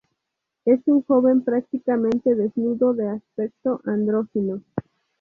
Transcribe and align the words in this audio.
Es 0.65 0.79
un 0.87 1.03
joven 1.03 1.43
prácticamente 1.43 2.33
desnudo 2.33 2.95
de 2.95 3.07
aspecto 3.07 3.81
andrógino. 3.85 4.63